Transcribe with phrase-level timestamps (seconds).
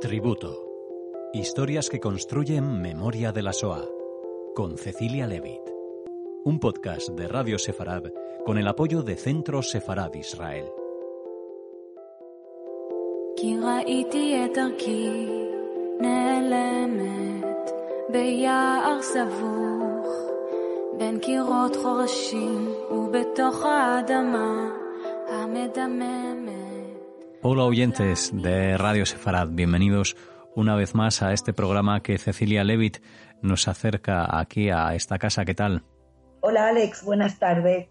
[0.00, 0.52] Tributo.
[1.32, 3.82] Historias que construyen memoria de la SOA.
[4.54, 5.64] Con Cecilia Levitt.
[6.44, 8.04] Un podcast de Radio Sefarad
[8.44, 10.66] con el apoyo de Centro Sefarad Israel.
[13.36, 15.26] כי ראיתי את דרכי
[16.00, 17.70] נעלמת
[18.08, 20.08] ביער סבוך
[20.98, 24.70] בין קירות חורשים ובתוך האדמה
[25.28, 26.59] המדממת.
[27.43, 30.15] Hola oyentes de Radio Sefarad, bienvenidos
[30.55, 32.99] una vez más a este programa que Cecilia Levitt
[33.41, 35.43] nos acerca aquí a esta casa.
[35.43, 35.83] ¿Qué tal?
[36.41, 37.87] Hola Alex, buenas tardes.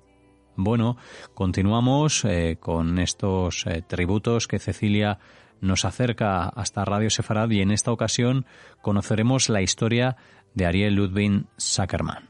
[0.54, 0.98] Bueno,
[1.34, 5.18] continuamos eh, con estos eh, tributos que Cecilia
[5.60, 8.46] nos acerca hasta Radio Sefarad y en esta ocasión
[8.82, 10.16] conoceremos la historia
[10.54, 12.28] de Ariel Ludwig Zuckerman.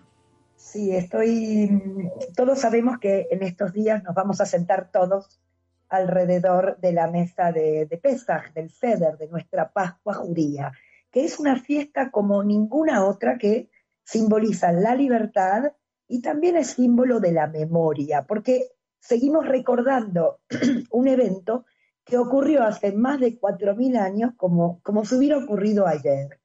[0.57, 1.69] Sí, estoy.
[2.35, 5.39] Todos sabemos que en estos días nos vamos a sentar todos
[5.91, 10.73] alrededor de la mesa de, Pesach, del Seder, de nuestra Pascua judía,
[11.11, 13.69] que es una fiesta como ninguna otra que
[14.05, 15.73] simboliza la libertad
[16.09, 20.41] y también es símbolo de la memoria, porque seguimos recordando
[20.91, 21.67] un evento
[22.05, 26.41] que ocurrió hace más de 4.000 años como, como si hubiera ocurrido ayer.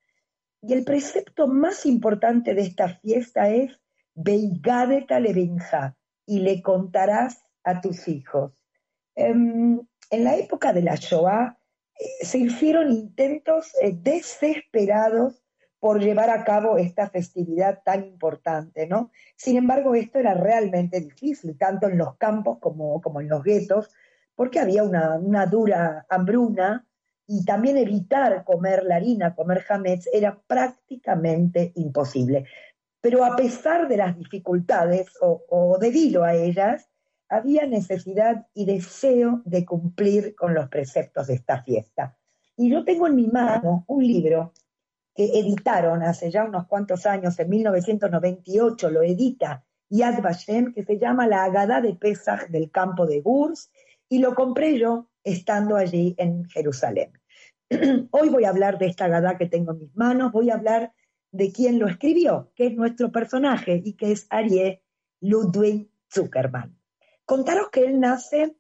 [0.62, 3.80] Y el precepto más importante de esta fiesta es
[4.14, 8.54] Beigade Lebenja, y le contarás a tus hijos.
[9.16, 11.58] Em, en la época de la Shoah
[11.98, 15.42] eh, se hicieron intentos eh, desesperados
[15.80, 19.12] por llevar a cabo esta festividad tan importante, ¿no?
[19.36, 23.92] Sin embargo, esto era realmente difícil, tanto en los campos como, como en los guetos,
[24.36, 26.88] porque había una, una dura hambruna
[27.28, 32.46] y también evitar comer la harina, comer hametz, era prácticamente imposible.
[33.00, 36.90] Pero a pesar de las dificultades, o, o debido a ellas,
[37.30, 42.18] había necesidad y deseo de cumplir con los preceptos de esta fiesta.
[42.58, 44.54] Y yo tengo en mi mano un libro
[45.14, 51.00] que editaron hace ya unos cuantos años, en 1998, lo edita Yad Vashem, que se
[51.00, 53.72] llama La Agadá de Pesach del campo de Gurs,
[54.10, 57.14] y lo compré yo estando allí en Jerusalén.
[58.12, 60.94] Hoy voy a hablar de esta Agadá que tengo en mis manos, voy a hablar
[61.32, 64.82] de quién lo escribió, que es nuestro personaje y que es Ariel
[65.22, 66.78] Ludwig Zuckerman.
[67.26, 68.56] Contaros que él nace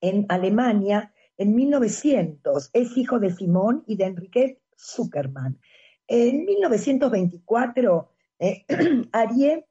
[0.00, 5.58] en Alemania en 1900, es hijo de Simón y de Enrique Zuckerman.
[6.06, 8.64] En 1924, eh,
[9.12, 9.64] Ariel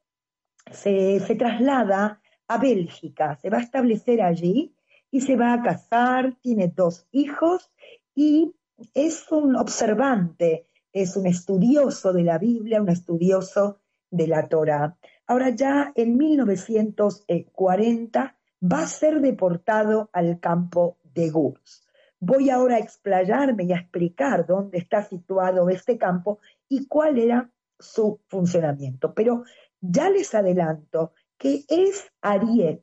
[0.70, 4.74] se, se traslada a Bélgica, se va a establecer allí
[5.10, 7.70] y se va a casar, tiene dos hijos
[8.14, 8.54] y
[8.94, 14.96] es un observante, es un estudioso de la Biblia, un estudioso de la Torah.
[15.28, 21.86] Ahora ya en 1940 va a ser deportado al campo de Gurs.
[22.18, 27.50] Voy ahora a explayarme y a explicar dónde está situado este campo y cuál era
[27.78, 29.12] su funcionamiento.
[29.12, 29.44] Pero
[29.80, 32.82] ya les adelanto que es Ariel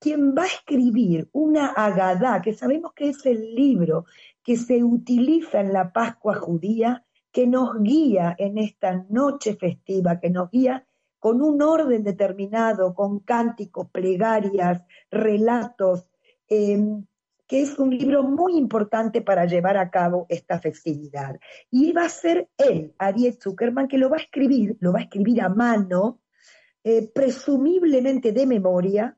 [0.00, 4.04] quien va a escribir una Agadá, que sabemos que es el libro
[4.42, 10.28] que se utiliza en la Pascua judía, que nos guía en esta noche festiva, que
[10.28, 10.86] nos guía
[11.24, 16.06] con un orden determinado, con cánticos, plegarias, relatos,
[16.50, 16.78] eh,
[17.46, 21.40] que es un libro muy importante para llevar a cabo esta festividad.
[21.70, 25.02] Y va a ser él, Ariel Zuckerman, que lo va a escribir, lo va a
[25.04, 26.20] escribir a mano,
[26.82, 29.16] eh, presumiblemente de memoria,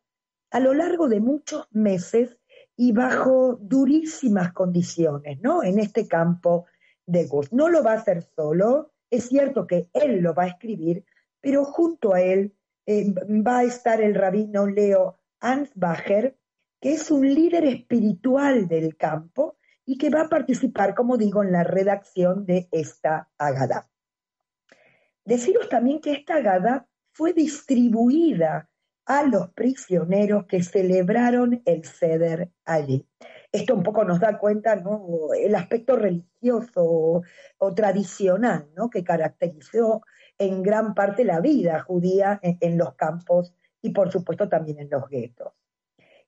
[0.53, 2.39] a lo largo de muchos meses
[2.77, 5.65] y bajo durísimas condiciones, ¿no?
[5.65, 6.67] En este campo
[7.05, 7.53] de Gus.
[7.53, 11.05] No lo va a hacer solo, es cierto que él lo va a escribir,
[11.41, 12.55] pero junto a él
[12.87, 16.37] eh, va a estar el rabino Leo Ansbacher,
[16.81, 21.53] que es un líder espiritual del campo y que va a participar, como digo, en
[21.53, 23.89] la redacción de esta Agada.
[25.25, 28.69] Deciros también que esta Agada fue distribuida
[29.07, 33.09] a los prisioneros que celebraron el ceder allí.
[33.53, 35.29] Esto un poco nos da cuenta ¿no?
[35.39, 37.23] el aspecto religioso o,
[37.59, 38.91] o tradicional ¿no?
[38.91, 40.03] que caracterizó
[40.39, 45.09] en gran parte la vida judía en, los campos y por supuesto también en los
[45.09, 45.53] guetos.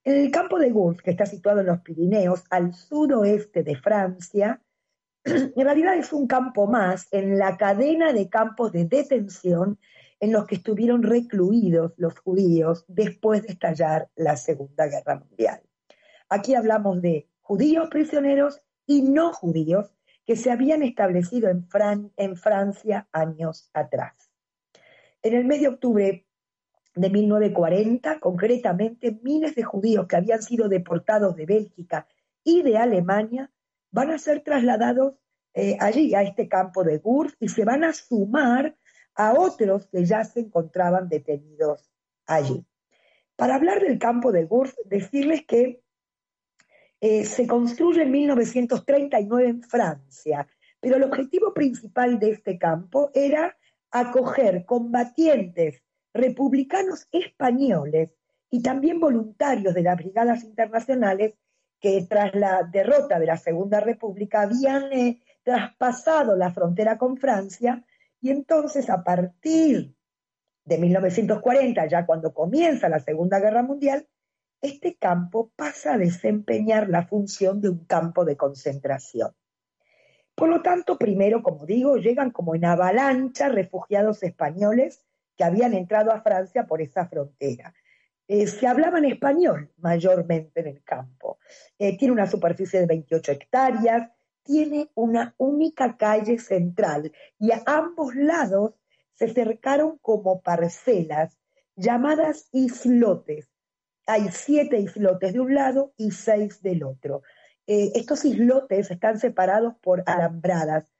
[0.04, 4.62] En el campo de Gurs, que está situado en los Pirineos, al suroeste de Francia,
[5.24, 9.78] en realidad es un campo más en la cadena de campos de detención
[10.20, 15.60] en los que estuvieron recluidos los judíos después de estallar la Segunda Guerra Mundial.
[16.28, 19.92] Aquí hablamos de judíos prisioneros y no judíos
[20.28, 24.30] que se habían establecido en, Francia años atrás.
[25.22, 26.26] En el mes de octubre
[26.94, 32.06] de 1940, concretamente, miles de judíos que habían sido deportados de Bélgica
[32.44, 33.50] y de Alemania
[33.90, 35.14] van a ser trasladados
[35.54, 38.76] eh, allí, a este campo de Gurs, y se van a sumar
[39.14, 41.90] a otros que ya se encontraban detenidos
[42.26, 42.66] allí.
[43.34, 45.80] Para hablar del campo de Gurs, decirles que
[47.00, 50.48] eh, se construye en 1939 en Francia,
[50.80, 53.56] pero el objetivo principal de este campo era
[53.90, 58.10] acoger combatientes republicanos españoles
[58.50, 61.34] y también voluntarios de las brigadas internacionales
[61.80, 67.84] que tras la derrota de la Segunda República habían eh, traspasado la frontera con Francia
[68.20, 69.94] y entonces a partir
[70.64, 74.06] de 1940, ya cuando comienza la Segunda Guerra Mundial,
[74.60, 79.34] este campo pasa a desempeñar la función de un campo de concentración.
[80.34, 85.02] Por lo tanto, primero, como digo, llegan como en avalancha refugiados españoles
[85.36, 87.74] que habían entrado a Francia por esa frontera.
[88.28, 91.38] Eh, se hablaba en español mayormente en el campo.
[91.78, 94.10] Eh, tiene una superficie de 28 hectáreas,
[94.42, 98.74] tiene una única calle central y a ambos lados
[99.14, 101.38] se cercaron como parcelas
[101.74, 103.48] llamadas islotes.
[104.08, 107.22] Hay siete islotes de un lado y seis del otro.
[107.66, 110.90] Eh, estos islotes están separados por alambradas.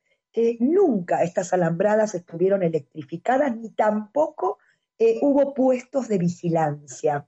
[0.61, 4.59] nunca estas alambradas estuvieron electrificadas ni tampoco
[4.99, 7.27] eh, hubo puestos de vigilancia.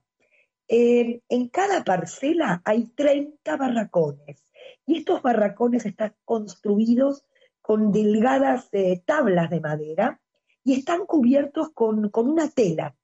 [0.69, 4.45] en cada parcela hay 30 barracones
[4.85, 7.25] y estos barracones están construidos
[7.61, 10.19] con delgadas eh, tablas de madera
[10.63, 12.95] y están cubiertos con, una tela.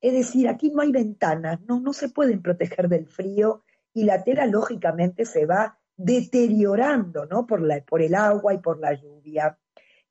[0.00, 4.46] Es decir, aquí no hay ventanas, no, se pueden proteger del frío y la tela
[4.46, 7.46] lógicamente se va deteriorando ¿no?
[7.46, 7.60] por,
[8.02, 9.58] el agua y por la lluvia.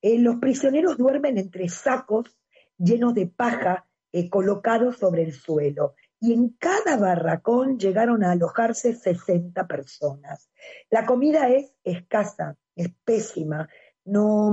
[0.02, 2.38] Eh, los prisioneros duermen entre sacos
[2.78, 5.96] llenos de paja eh, colocados sobre el suelo.
[6.20, 10.50] Y en cada barracón llegaron a alojarse 60 personas.
[10.90, 13.68] La comida es escasa, es pésima.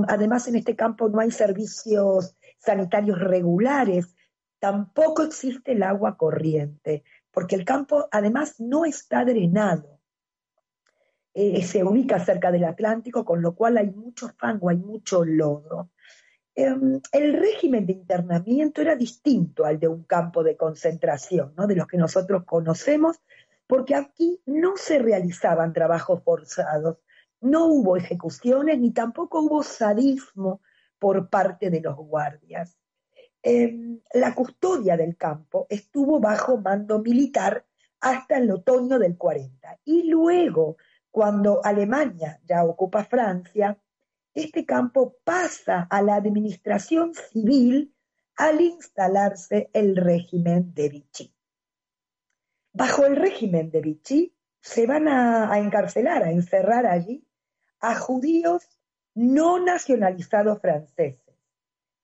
[0.09, 4.16] Además, en este campo no hay servicios sanitarios regulares,
[4.59, 10.01] tampoco existe el agua corriente, porque el campo además no está drenado.
[11.35, 15.91] Eh, se ubica cerca del Atlántico, con lo cual hay mucho fango, hay mucho lodo.
[16.55, 21.67] Em, el régimen de internamiento era distinto al de un campo de concentración, ¿no?
[21.67, 23.21] de los que nosotros conocemos,
[23.67, 26.97] porque aquí no se realizaban trabajos forzados,
[27.43, 30.63] no hubo ejecuciones ni tampoco hubo sadismo
[30.99, 32.79] por parte de los guardias.
[33.49, 37.65] Em, la custodia del campo estuvo bajo mando militar
[38.01, 40.79] hasta el otoño del 40 y luego,
[41.13, 43.79] cuando Alemania ya ocupa Francia,
[44.35, 47.95] este campo pasa a la administración civil
[48.35, 51.33] al instalarse el régimen de Vichy.
[52.73, 57.25] Bajo el régimen de Vichy se van a, encarcelar, a encerrar allí
[57.79, 58.69] a judíos
[59.15, 61.26] no nacionalizados franceses.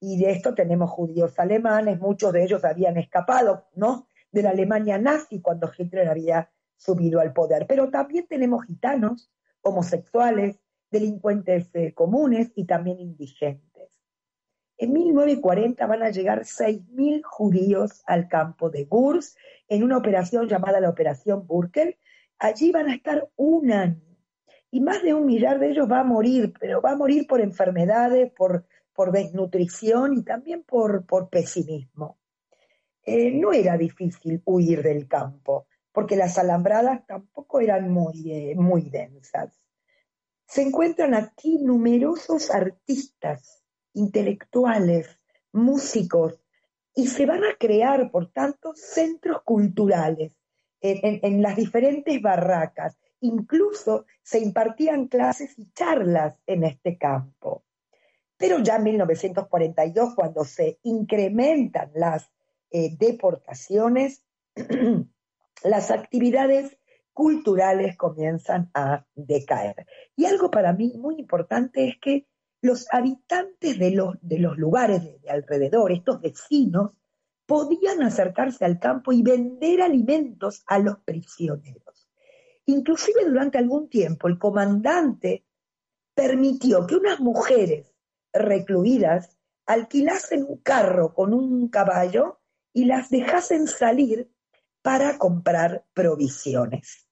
[0.05, 4.09] Y de esto tenemos judíos alemanes, muchos de ellos habían escapado, ¿no?
[4.33, 7.67] De la Alemania nazi cuando Hitler había subido al poder.
[7.69, 9.31] Pero también tenemos gitanos,
[9.61, 10.59] homosexuales,
[10.91, 14.03] delincuentes eh, comunes y también indigentes.
[14.77, 19.37] En 1940 van a llegar 6.000 judíos al campo de Gurs
[19.69, 21.97] en una operación llamada la Operación Burkel.
[22.41, 24.03] Allí van a estar un año
[24.73, 27.41] y más de un millar de ellos va a morir, pero va a morir por
[27.41, 32.19] enfermedades, por, por desnutrición y también por, por pesimismo.
[33.05, 38.91] Eh, no era difícil huir del campo, porque las alambradas tampoco eran muy, eh, muy
[38.91, 39.63] densas
[40.53, 45.19] se encuentran aquí numerosos artistas, intelectuales,
[45.51, 46.39] músicos,
[46.95, 50.33] y se van a crear, por tanto, centros culturales
[50.83, 52.99] en, las diferentes barracas.
[53.21, 57.65] Incluso se impartían clases y charlas en este campo.
[58.43, 62.29] Pero ya en 1942, cuando se incrementan las
[62.73, 64.25] eh, deportaciones,
[65.63, 66.77] las actividades
[67.13, 69.87] culturales comienzan a decaer.
[70.17, 72.27] Y algo para mí muy importante es que
[72.61, 76.91] los habitantes de los, de los lugares de, alrededor, estos vecinos,
[77.47, 82.09] podían acercarse al campo y vender alimentos a los prisioneros.
[82.67, 85.45] Inclusive durante algún tiempo el comandante
[86.13, 87.92] permitió que unas mujeres
[88.33, 89.37] recluidas
[89.67, 92.41] alquilasen un carro con un caballo
[92.73, 94.31] y las dejasen salir
[94.83, 97.07] para comprar provisiones.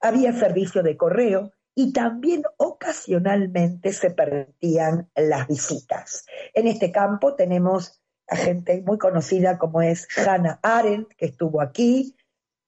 [0.00, 6.24] Había servicio de correo y también ocasionalmente se permitían las visitas.
[6.54, 12.16] En este campo tenemos a gente muy conocida como es Hannah Arendt, que estuvo aquí,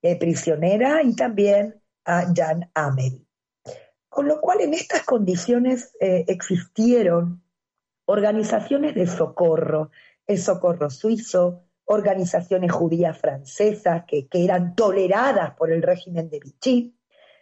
[0.03, 3.27] eh, prisionera, y también a Jan Amery.
[4.09, 7.43] Con lo cual en estas condiciones eh, existieron
[8.09, 9.91] organizaciones de socorro,
[10.27, 16.97] el socorro suizo, organizaciones judías francesas que, eran toleradas por el régimen de Vichy,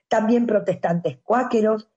[0.08, 1.88] también protestantes cuáqueros,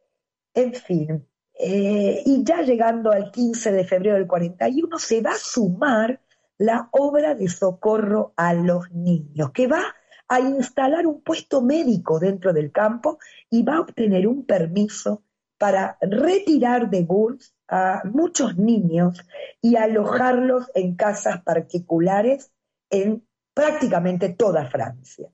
[0.54, 1.28] en fin.
[1.60, 6.22] Eh, y ya llegando al 15 de febrero del 41 se va a sumar
[6.60, 9.96] la obra de socorro a los niños, que va
[10.28, 13.18] a instalar un puesto médico dentro del campo
[13.50, 15.24] y va a obtener un permiso
[15.60, 19.24] para retirar de Gurs a muchos niños
[19.62, 22.52] y alojarlos en casas particulares
[22.90, 25.30] en prácticamente toda Francia.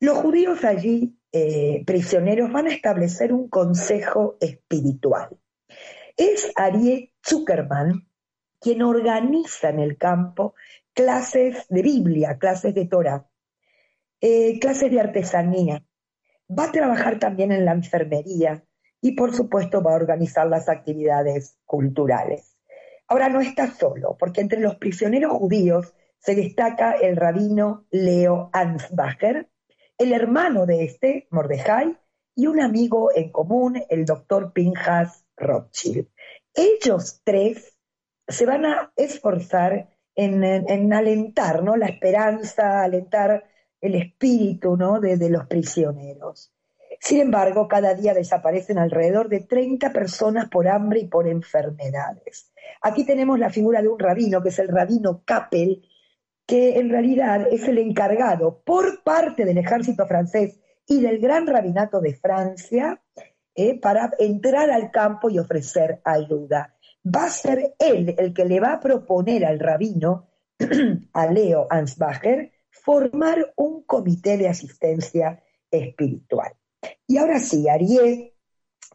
[0.00, 5.38] Los judíos allí, eh, prisioneros, van a establecer un consejo espiritual.
[6.16, 8.06] Es Ariel Zuckerman
[8.60, 10.54] quien organiza en el campo
[10.92, 13.28] clases de Biblia, clases de Torah,
[14.20, 15.84] eh, clases de artesanía.
[16.50, 18.64] Va a trabajar también en la enfermería,
[19.00, 22.56] y por supuesto va a organizar las actividades culturales.
[23.06, 29.48] Ahora no está solo, porque entre los prisioneros judíos se destaca el rabino Leo Ansbacher,
[29.96, 31.96] el hermano de este, Mordejai,
[32.34, 36.08] y un amigo en común, el doctor Pinjas Rothschild.
[36.54, 37.76] Ellos tres
[38.26, 41.76] se van a esforzar en, alentar ¿no?
[41.76, 43.44] la esperanza, alentar
[43.80, 45.00] el espíritu ¿no?
[45.00, 46.52] de los prisioneros.
[47.00, 52.52] Sin embargo, cada día desaparecen alrededor de 30 personas por hambre y por enfermedades.
[52.82, 55.82] Aquí tenemos la figura de un rabino, que es el rabino Kappel,
[56.46, 62.00] que en realidad es el encargado por parte del ejército francés y del gran rabinato
[62.00, 63.02] de Francia
[63.54, 66.74] eh, para entrar al campo y ofrecer ayuda.
[67.04, 70.28] Va a ser él el que le va a proponer al rabino,
[71.12, 76.52] a Leo Ansbacher, formar un comité de asistencia espiritual.
[77.06, 78.32] Y ahora sí, Ariel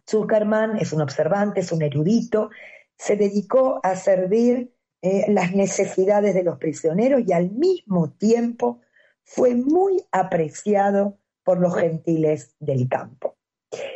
[0.10, 2.50] Zuckerman es un observante, es un erudito,
[2.98, 8.82] se dedicó a servir eh, las necesidades de los prisioneros y al mismo tiempo
[9.24, 13.38] fue muy apreciado por los gentiles del campo.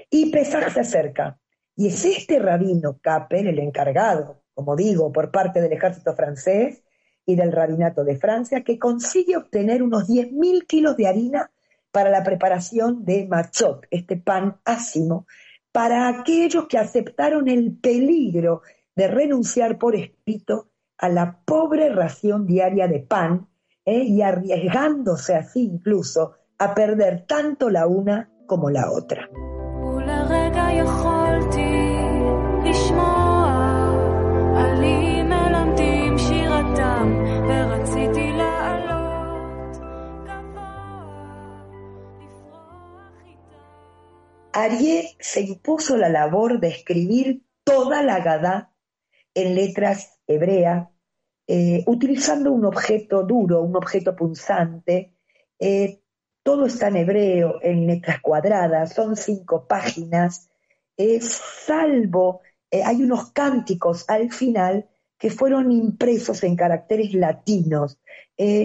[0.09, 1.39] Y Pesach se acerca,
[1.75, 6.83] y es este rabino Capel, el encargado, como digo, por parte del ejército francés
[7.25, 11.51] y del rabinato de Francia, que consigue obtener unos 10.000 kilos de harina
[11.97, 15.25] para la preparación de machot, este pan ácimo,
[15.71, 18.61] para aquellos que aceptaron el peligro
[18.95, 20.67] de renunciar por escrito
[20.99, 23.47] a la pobre ración diaria de pan
[23.83, 24.03] ¿eh?
[24.03, 29.27] y arriesgándose así incluso a perder tanto la una como la otra.
[44.67, 48.73] Arié se impuso la labor de escribir toda la Gadá
[49.33, 50.89] en letras hebreas,
[51.47, 55.13] eh, utilizando un objeto duro, un objeto punzante.
[55.57, 56.01] Eh,
[56.43, 60.49] todo está en hebreo, en letras cuadradas, son cinco páginas,
[61.21, 67.99] salvo, eh, hay unos cánticos al final que fueron impresos en caracteres latinos.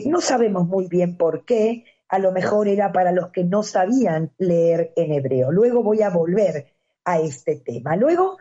[0.07, 4.33] no sabemos muy bien por qué, a lo mejor era para los que no sabían
[4.37, 5.51] leer en hebreo.
[5.51, 6.75] Luego voy a volver
[7.07, 7.97] a este tema.
[7.97, 8.37] Luego,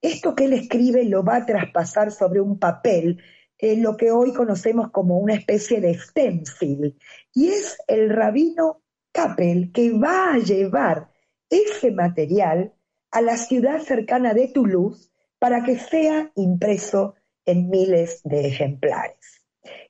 [0.00, 3.22] esto que él escribe lo va a traspasar sobre un papel,
[3.58, 6.98] en lo que hoy conocemos como una especie de stencil,
[7.34, 8.80] y es el rabino
[9.12, 11.10] Capel que va a llevar
[11.50, 12.72] ese material
[13.10, 17.14] a la ciudad cercana de Toulouse para que sea impreso
[17.44, 19.41] en miles de ejemplares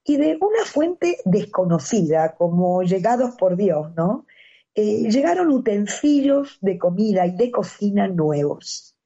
[0.05, 4.27] y de una fuente desconocida, como llegados por Dios, ¿no?
[4.75, 8.97] Eh, llegaron utensilios de comida y de cocina nuevos.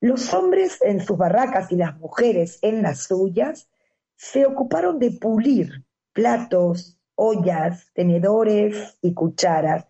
[0.00, 3.68] Los hombres en sus barracas y las mujeres en las suyas
[4.16, 9.86] se ocuparon de pulir platos, ollas, tenedores y cucharas.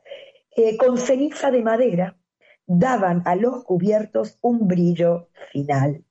[0.56, 2.16] Eh, con ceniza de madera
[2.66, 6.04] daban a los cubiertos un brillo final.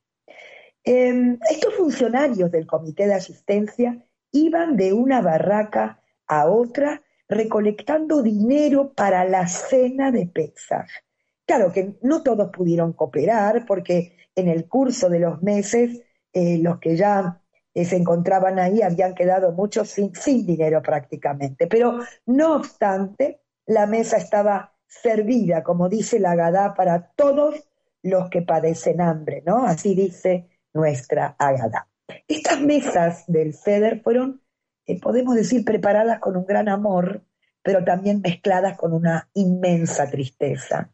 [0.92, 8.92] Em, estos funcionarios del comité de asistencia iban de una barraca a otra recolectando dinero
[8.96, 10.90] para la cena de Pesach,
[11.46, 16.02] Claro que no todos pudieron cooperar porque en el curso de los meses
[16.34, 17.40] eh, los que ya
[17.76, 21.68] eh, se encontraban ahí habían quedado muchos sin, sin dinero prácticamente.
[21.68, 27.64] Pero no obstante, la mesa estaba servida, como dice la Agadá, para todos
[28.02, 29.68] los que padecen hambre, ¿no?
[29.68, 31.88] Así dice nuestra Agadá.
[32.28, 34.42] Estas mesas del FEDER fueron,
[34.86, 37.24] eh, podemos decir, preparadas con un gran amor,
[37.62, 40.92] pero también mezcladas con una inmensa tristeza.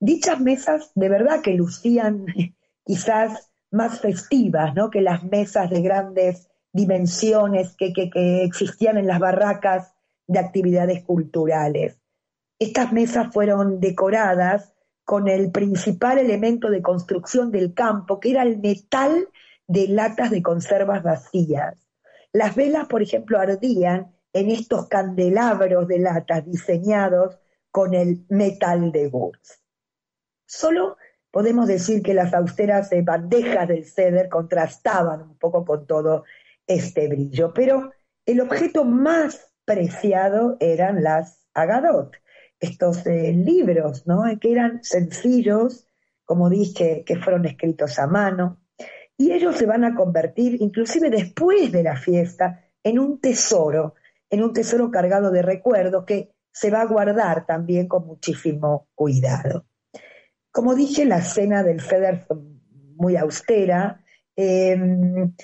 [0.00, 2.26] Dichas mesas de verdad que lucían
[2.84, 4.90] quizás más festivas ¿no?
[4.90, 9.92] que las mesas de grandes dimensiones que, que existían en las barracas
[10.26, 11.98] de actividades culturales.
[12.58, 14.74] Estas mesas fueron decoradas
[15.08, 19.26] con el principal elemento de construcción del campo, que era el metal
[19.66, 21.78] de latas de conservas vacías.
[22.30, 27.38] Las velas, por ejemplo, ardían en estos candelabros de latas diseñados
[27.70, 29.62] con el metal de Gurs.
[30.44, 30.98] Solo
[31.30, 36.24] podemos decir que las austeras bandejas del ceder contrastaban un poco con todo
[36.66, 37.92] este brillo, pero
[38.26, 42.14] el objeto más preciado eran las agadot,
[42.60, 44.24] estos eh, libros, ¿no?
[44.40, 45.86] que eran sencillos,
[46.24, 48.60] como dije, que fueron escritos a mano,
[49.16, 53.94] y ellos se van a convertir, inclusive después de la fiesta, en un tesoro,
[54.30, 59.66] en un tesoro cargado de recuerdos que se va a guardar también con muchísimo cuidado.
[60.50, 62.36] Como dije, la cena del Feder fue
[62.96, 64.04] muy austera.
[64.34, 65.34] Em,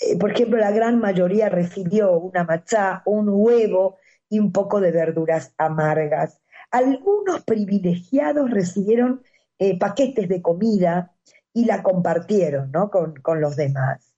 [0.00, 4.92] eh, por ejemplo, la gran mayoría recibió una machá, un huevo y un poco de
[4.92, 6.40] verduras amargas.
[6.70, 9.22] Algunos privilegiados recibieron
[9.58, 11.12] eh, paquetes de comida
[11.52, 14.12] y la compartieron con, los demás.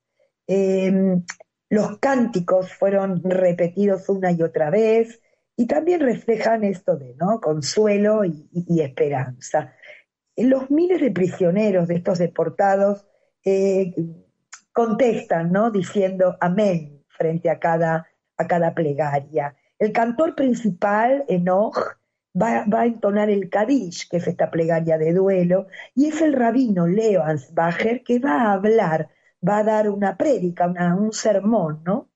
[0.46, 1.24] Em,
[1.70, 5.20] los cánticos fueron repetidos una y otra vez
[5.56, 7.40] y también reflejan esto de ¿no?
[7.40, 9.74] consuelo y, esperanza.
[10.36, 13.06] Los miles de prisioneros de estos deportados
[13.44, 13.92] eh,
[14.72, 15.70] contestan, ¿no?
[15.70, 19.56] Diciendo amén frente a cada, a cada plegaria.
[19.78, 21.98] El cantor principal, Enoch,
[22.40, 26.86] va, a entonar el Kadish, que es esta plegaria de duelo, y es el rabino
[26.86, 29.08] Leo Ansbacher que va a hablar,
[29.46, 32.10] va a dar una prédica, un sermón, ¿no?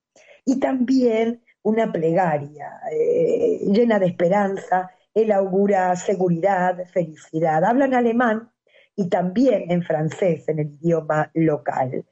[0.45, 7.63] Y también una plegaria eh, llena de esperanza, él augura seguridad, felicidad.
[7.63, 8.51] Habla en alemán
[8.95, 12.05] y también en francés, en el idioma local.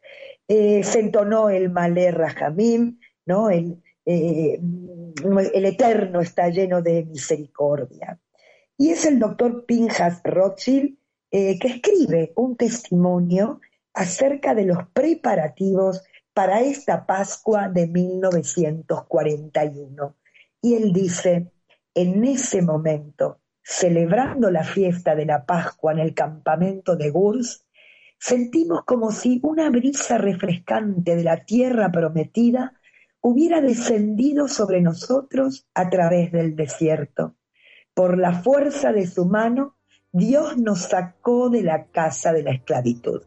[0.48, 3.50] Eh, se entonó el Malé Rajamim, ¿no?
[4.06, 4.60] Eh,
[5.54, 8.20] el Eterno está lleno de misericordia.
[8.78, 10.98] Y es el doctor Pinjas Rothschild
[11.30, 13.62] eh, que escribe un testimonio
[13.94, 16.02] acerca de los preparativos
[16.34, 20.16] para esta Pascua de 1941.
[20.62, 21.52] Y él dice,
[21.94, 27.66] en ese momento, celebrando la fiesta de la Pascua en el campamento de Gurs,
[28.18, 32.81] sentimos como si una brisa refrescante de la tierra prometida
[33.22, 37.36] hubiera descendido sobre nosotros a través del desierto.
[37.94, 39.78] Por la fuerza de su mano,
[40.12, 43.22] Dios nos sacó de la casa de la esclavitud.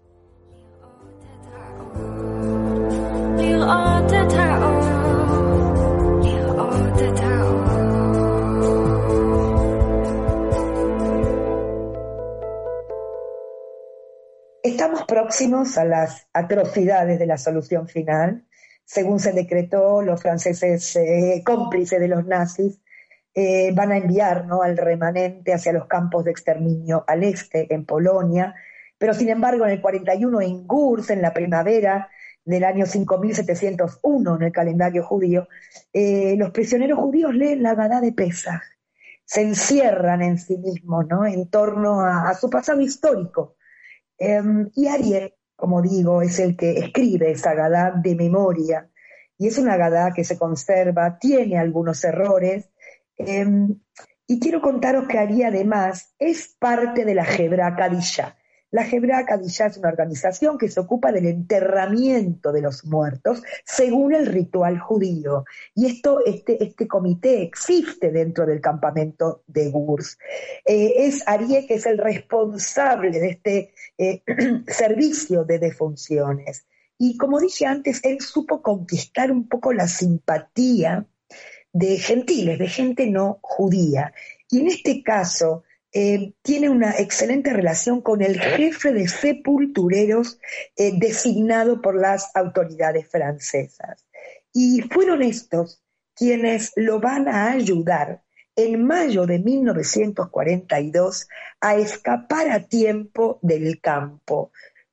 [14.62, 18.44] Estamos próximos a las atrocidades de la solución final
[18.84, 22.80] según se decretó, los franceses eh, cómplices de los nazis
[23.34, 24.62] eh, van a enviar ¿no?
[24.62, 28.54] al remanente hacia los campos de exterminio al este, en Polonia,
[28.98, 32.08] pero sin embargo en el 41 en Gurs, en la primavera
[32.44, 35.48] del año 5701 en el calendario judío,
[35.92, 38.62] eh, los prisioneros judíos leen la Gadá de Pesach,
[39.24, 41.26] se encierran en sí mismos, ¿no?
[41.26, 43.56] en torno a, su pasado histórico.
[44.18, 48.90] Em, y Ariel como digo, es el que escribe esa Gadá de memoria.
[49.38, 52.70] Y es una Gadá que se conserva, tiene algunos errores.
[53.16, 53.78] Em,
[54.26, 58.36] y quiero contaros que Ari además es parte de la Hebra Kadisha,
[58.74, 64.12] la Hebra Kadisha es una organización que se ocupa del enterramiento de los muertos según
[64.12, 65.44] el ritual judío.
[65.76, 70.18] Y esto, este, este comité existe dentro del campamento de Gurs.
[70.64, 74.22] Eh, es Arie que es el responsable de este eh,
[74.66, 76.66] servicio de defunciones.
[76.98, 81.06] Y como dije antes, él supo conquistar un poco la simpatía
[81.72, 84.12] de gentiles, de gente no judía.
[84.50, 85.62] Y en este caso,
[85.96, 90.40] eh, tiene una excelente relación con el jefe de sepultureros
[90.76, 94.04] eh, designado por las autoridades francesas.
[94.52, 95.84] Y fueron estos
[96.16, 98.22] quienes lo van a ayudar
[98.56, 101.28] en mayo de 1942
[101.60, 104.50] a escapar a tiempo del campo,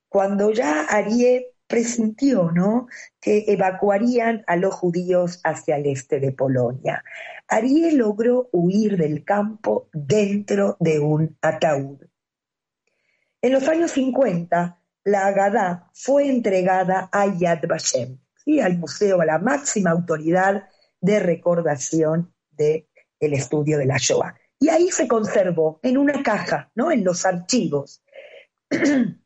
[0.08, 2.88] cuando ya Arié presintió ¿no?
[3.22, 7.02] que evacuarían a los judíos hacia el este de Polonia.
[7.48, 12.02] Arié logró huir del campo dentro de un ataúd.
[13.42, 18.20] En los años 50, la Agadá fue entregada a Yad Vashem,
[18.62, 20.68] al museo, a la máxima autoridad
[21.00, 22.86] de recordación del
[23.20, 24.36] el estudio de la Shoah.
[24.60, 26.92] Y ahí se conservó en una caja, ¿no?
[26.92, 28.04] en los archivos.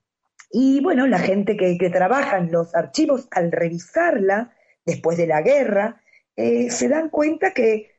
[0.52, 4.54] y bueno, la gente que, trabaja en los archivos, al revisarla
[4.86, 6.02] después de la guerra,
[6.36, 7.92] eh, se dan cuenta que,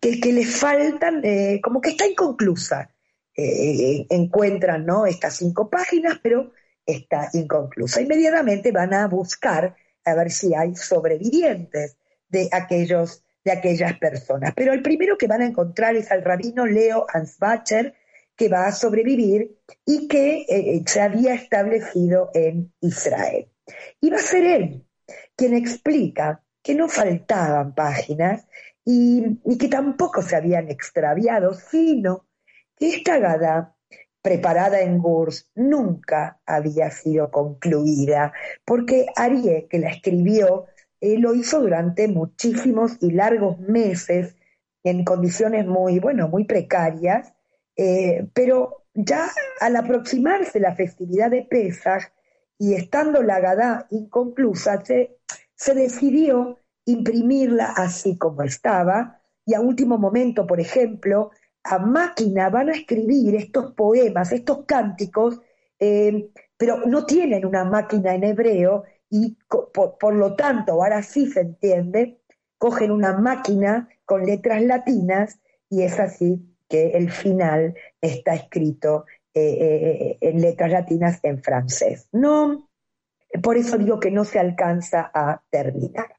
[0.00, 2.90] que, le faltan, eh, como que está inconclusa.
[3.34, 5.06] Eh, encuentran ¿no?
[5.06, 6.52] estas cinco páginas, pero
[6.84, 8.02] está inconclusa.
[8.02, 11.96] Inmediatamente van a buscar a ver si hay sobrevivientes
[12.28, 14.52] de aquellos de aquellas personas.
[14.54, 17.94] Pero el primero que van a encontrar es al rabino Leo Ansbacher,
[18.36, 23.48] que va a sobrevivir y que eh, se había establecido en Israel.
[24.00, 24.86] Y va a ser él
[25.36, 28.46] quien explica que no faltaban páginas
[28.84, 32.26] y, y que tampoco se habían extraviado, sino
[32.76, 33.76] que esta gada
[34.22, 38.32] preparada en Gurs nunca había sido concluida,
[38.64, 40.66] porque Arié, que la escribió,
[41.00, 44.36] eh, lo hizo durante muchísimos y largos meses
[44.84, 47.34] en condiciones muy, bueno, muy precarias,
[47.76, 49.30] eh, pero ya
[49.60, 52.12] al aproximarse la festividad de Pesach
[52.58, 55.18] y estando la Gadá inconclusa, se,
[55.54, 61.30] se decidió imprimirla así como estaba, y a último momento, por ejemplo,
[61.64, 65.40] a máquina van a escribir estos poemas, estos cánticos,
[65.78, 69.36] eh, pero no tienen una máquina en hebreo y
[69.98, 72.20] por, lo tanto, ahora sí se entiende,
[72.58, 79.04] cogen una máquina con letras latinas y es así que el final está escrito
[79.34, 82.08] eh, eh, en letras latinas en francés.
[82.12, 82.70] No,
[83.42, 86.16] por eso digo que no se alcanza a terminar.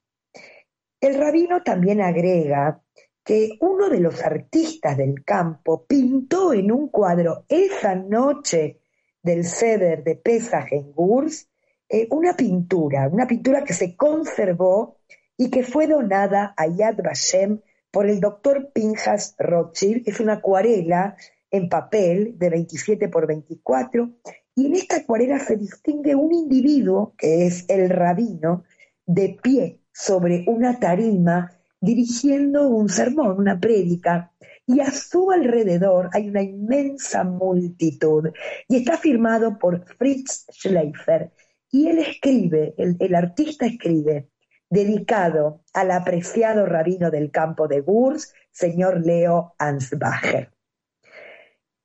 [1.00, 2.80] El rabino también agrega
[3.24, 8.78] que uno de los artistas del campo pintó en un cuadro esa noche
[9.24, 11.48] del ceder de Pesach en Gurs
[11.88, 14.98] eh, una pintura, una pintura que se conservó
[15.36, 17.60] y que fue donada a Yad Vashem
[17.94, 20.02] por el doctor Pinjas Rothschild.
[20.06, 21.16] Es una acuarela
[21.50, 24.10] en papel de 27 por 24
[24.56, 28.64] y en esta acuarela se distingue un individuo, que es el rabino,
[29.06, 34.32] de pie sobre una tarima dirigiendo un sermón, una prédica,
[34.66, 38.30] y a su alrededor hay una inmensa multitud,
[38.68, 41.30] y está firmado por Fritz Schleifer,
[41.70, 44.30] y él escribe, el, artista escribe,
[44.74, 50.50] dedicado al apreciado rabino del campo de Gurs, señor Leo Ansbacher.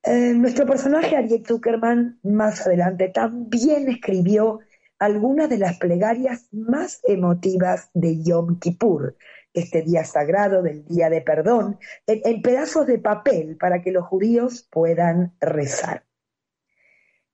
[0.04, 4.60] Eh, nuestro personaje, Ariel Zuckerman, más adelante también escribió
[4.97, 9.15] algunas de las plegarias más emotivas de Yom Kippur,
[9.54, 14.67] este día sagrado del día de perdón, en, pedazos de papel para que los judíos
[14.71, 16.06] puedan rezar.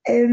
[0.04, 0.28] Eh,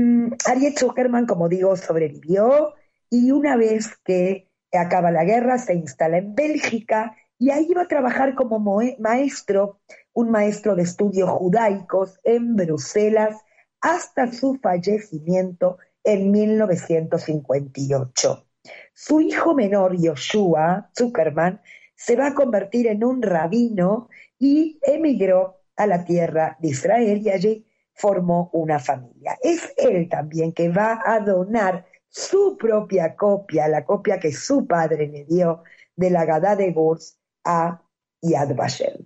[0.46, 2.74] Ariel Zuckerman, como digo, sobrevivió
[3.10, 7.88] y una vez que acaba la guerra se instala en Bélgica y ahí va a
[7.88, 8.60] trabajar como
[9.00, 9.80] maestro,
[10.14, 13.38] un maestro de estudios judaicos en Bruselas
[13.82, 18.48] hasta su fallecimiento en 1958.
[18.94, 21.62] Su hijo menor, Joshua Zuckerman,
[21.96, 24.08] se va a convertir en un rabino
[24.40, 29.38] y emigró a la tierra de Israel y allí formó una familia.
[29.42, 35.08] Es él también que va a donar su propia copia, la copia que su padre
[35.08, 35.64] le dio
[35.96, 37.82] de la Gadá de Gurs a
[38.22, 39.06] Yad Vashem.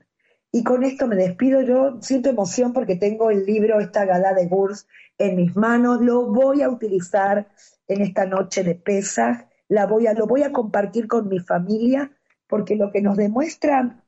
[0.52, 1.62] Y con esto me despido.
[1.62, 6.02] Yo siento emoción porque tengo el libro, esta Gadá de Gurs, en mis manos.
[6.02, 7.48] Lo voy a utilizar
[7.88, 12.12] en esta noche de pesas la voy a, lo voy a compartir con mi familia,
[12.48, 14.04] porque lo que nos demuestra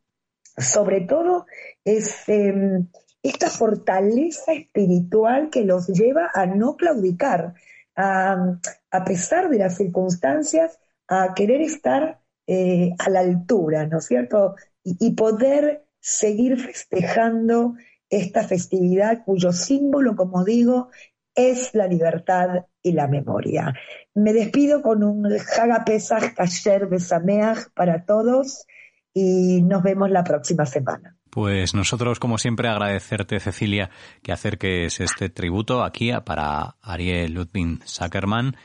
[0.57, 1.45] sobre todo
[1.83, 2.87] es em,
[3.23, 7.53] esta fortaleza espiritual que los lleva a no claudicar,
[7.95, 8.59] a,
[9.05, 14.55] pesar de las circunstancias, a querer estar eh, a la altura, ¿no es cierto?
[14.83, 17.75] y poder seguir festejando
[18.09, 20.89] esta festividad cuyo símbolo, como digo,
[21.35, 23.73] es la libertad y la memoria.
[24.13, 28.65] Me despido con un Haga Pesach Kasher Besameach para todos
[29.13, 31.18] y nos vemos la próxima semana.
[31.29, 33.89] Pues nosotros, como siempre, agradecerte, Cecilia,
[34.23, 38.55] que acerques este tributo aquí para Ariel Ludwig Zuckerman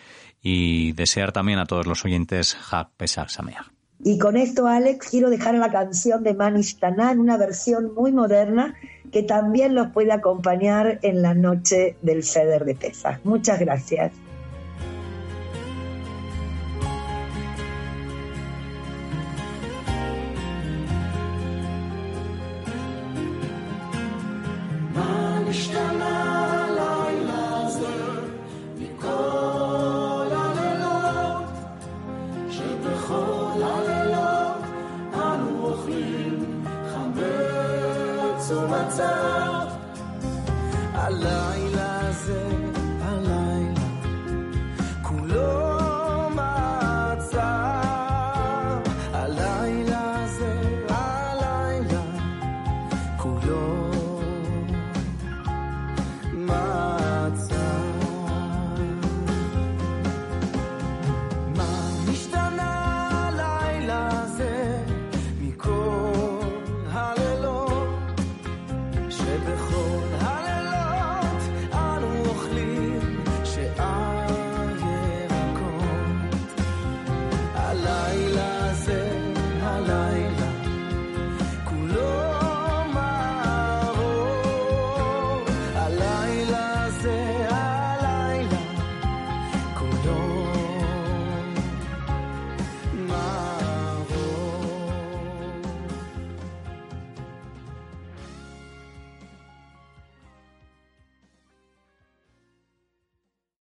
[0.41, 3.75] y desear también a todos los oyentes Hag Pesach Sameach.
[4.03, 8.75] Y con esto, Alex, quiero dejar la canción de Manish Tanan, una versión muy moderna
[9.13, 13.25] que también los puede acompañar en la noche del Ceder de Pesas.
[13.25, 14.13] Muchas gracias.